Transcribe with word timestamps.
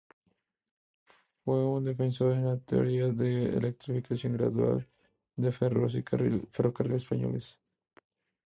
Fue 1.45 1.63
un 1.63 1.83
defensor 1.83 2.35
de 2.35 2.41
la 2.41 2.57
teoría 2.57 3.09
de 3.09 3.49
la 3.51 3.57
electrificación 3.59 4.33
gradual 4.33 4.87
de 5.35 5.45
los 5.45 5.55
ferrocarriles 6.49 7.03
españoles. 7.03 7.59